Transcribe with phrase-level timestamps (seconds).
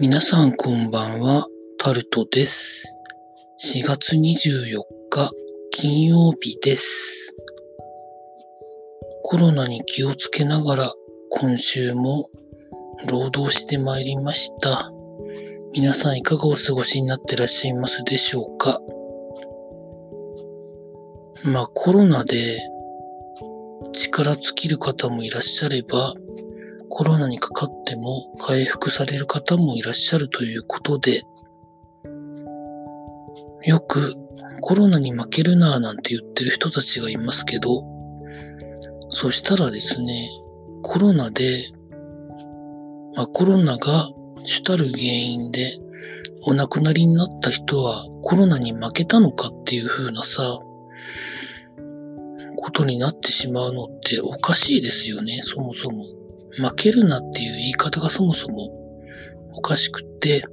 [0.00, 2.90] 皆さんこんばんは、タルトです。
[3.62, 4.80] 4月24
[5.10, 5.30] 日
[5.72, 7.34] 金曜日です。
[9.22, 10.92] コロナに気をつけながら
[11.28, 12.30] 今週も
[13.10, 14.90] 労働してまいりました。
[15.74, 18.80] 皆さんいかがお過ごしになってらっしゃいますでしょうか？
[21.44, 22.58] まあコロナで
[23.92, 26.14] 力尽きる方もいらっしゃれば、
[26.90, 31.22] コロナにかかっても回復される方もいらっしゃるということで、
[33.62, 34.12] よく
[34.60, 37.84] コロナに負けるなぁなんて言ってる人たちがいますけど、
[39.10, 40.28] そしたらですね、
[40.82, 41.64] コロナで、
[43.14, 44.10] まあ、コロナが
[44.44, 45.78] 主たる原因で
[46.46, 50.58] お亡くなりになった人はコロナに負けたのかっていう風なさ、
[52.56, 56.04] ことになってしまうのっておかしいですよね、そもそも。
[56.56, 58.70] 負けるなっていう言い方がそもそも
[59.52, 60.44] おかしくって、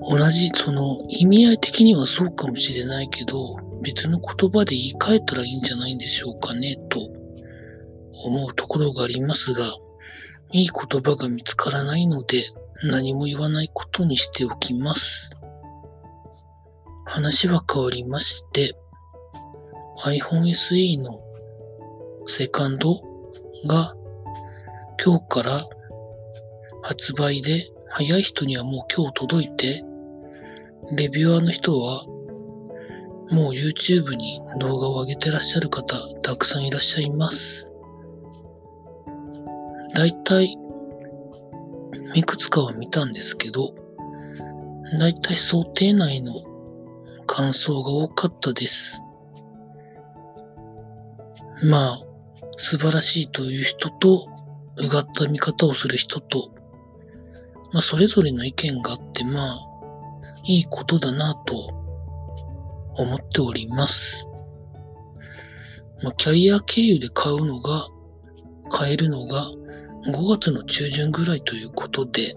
[0.00, 7.00] 同じその意味合い的にはそうかもしれないけど、別の言葉で言い換えたらいいんじゃないんでしょうかね、と
[8.24, 9.64] 思うところがありますが、
[10.52, 12.44] いい言葉が見つからないので
[12.82, 15.30] 何も言わないことにしておきます。
[17.04, 18.74] 話は変わりまして、
[20.04, 21.20] iPhone SE の
[22.26, 23.00] セカンド
[23.66, 23.94] が
[25.04, 25.62] 今日から
[26.82, 29.84] 発売で早い人にはもう今日届いて、
[30.96, 32.04] レビュアーの人は
[33.30, 37.72] もう YouTube に動画を上げてらっしゃる方たくさんいらっしゃいます。
[39.94, 40.56] だいたい
[42.14, 43.74] いくつかは見たんですけど、
[44.98, 46.32] だいたい想定内の
[47.26, 49.02] 感想が多かったです。
[51.62, 52.00] まあ、
[52.56, 54.26] 素晴らしいという人と、
[54.80, 56.50] うがった見方をする人と、
[57.72, 59.58] まあ、それぞれの意見があって、まあ、
[60.44, 61.54] いいことだなと
[62.96, 64.26] 思っております。
[66.02, 67.86] まあ、キャリア経由で買うのが、
[68.70, 69.50] 買えるのが
[70.06, 72.34] 5月の中旬ぐらいということで、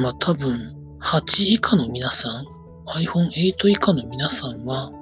[0.00, 2.46] まあ多分8以下の皆さん、
[2.86, 4.92] iPhone8 以下の皆さんは、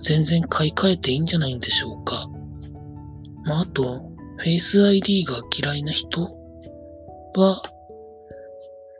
[0.00, 2.26] 全然買い替えていいんじゃないんでしょうか。
[3.46, 4.02] まあ、あと、
[4.44, 7.62] Face ID が嫌いな人は、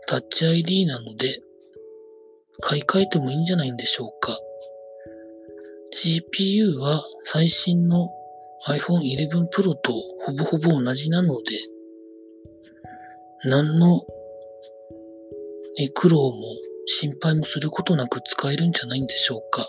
[0.06, 1.40] タッチ ID なので、
[2.60, 4.36] 買い替えてもいいんじゃないんでしょうか。
[5.92, 8.08] CPU は最新の
[8.68, 11.58] iPhone 11 Pro とほぼほぼ同じなので、
[13.44, 14.00] 何の
[15.94, 16.42] 苦労も
[16.86, 19.66] 心配もすることなく使えるんじゃないんでしょうか。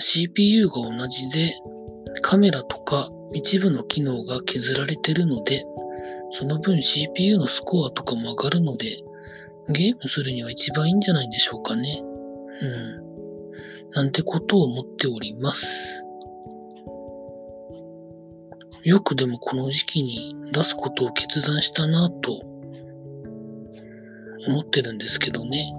[0.00, 1.54] CPU が同じで、
[2.28, 5.64] カメラとか一部の機能が削られてるので、
[6.30, 9.02] その分 CPU のスコアとかも上がるので、
[9.70, 12.02] ゲームするには一番いいんじゃないんでしょうかね。
[12.60, 13.90] うん。
[13.92, 16.04] なんてことを思っております。
[18.84, 22.42] よくでもこの時期に出すことを決断したなぁと
[24.46, 25.72] 思ってるんですけどね。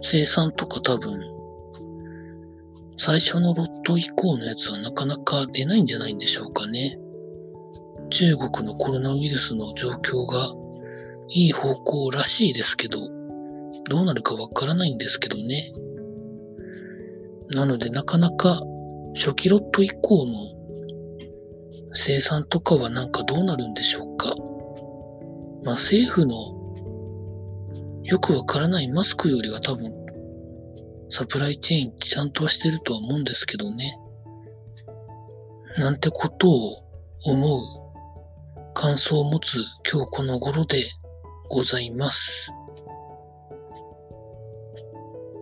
[0.00, 1.20] 生産とか多分
[2.98, 6.98] 最初のロット以降のやつはなかなか出ないんじゃないんでしょうかね。
[8.10, 10.52] 中国のコロナウイルスの状況が
[11.28, 12.98] いい方向らしいですけど、
[13.88, 15.70] どうなるかわからないんですけどね。
[17.54, 18.60] なのでなかなか
[19.14, 20.32] 初期ロット以降の
[21.94, 24.34] 生産とかはなんかどうなるんでしょうか。
[25.62, 26.34] まあ政府の
[28.02, 29.92] よくわからないマスクよりは多分
[31.08, 33.98] サプライチェーンちゃんとはしてるとは思うんですけどね。
[35.78, 36.76] なんてことを
[37.24, 37.62] 思う
[38.74, 40.84] 感想を持つ今日この頃で
[41.48, 42.52] ございます。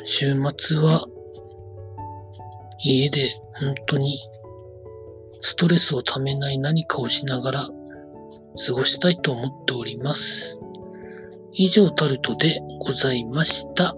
[0.04, 1.04] 週末は
[2.78, 4.18] 家で本当に
[5.42, 7.68] ストレスをためない何かをしながら
[8.66, 10.58] 過ごしたいと思っております。
[11.52, 13.96] 以上タルトでございました。